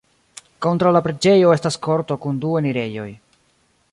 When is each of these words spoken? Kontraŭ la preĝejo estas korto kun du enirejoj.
Kontraŭ 0.65 0.93
la 0.95 1.01
preĝejo 1.07 1.51
estas 1.57 1.77
korto 1.87 2.19
kun 2.25 2.41
du 2.45 2.57
enirejoj. 2.63 3.09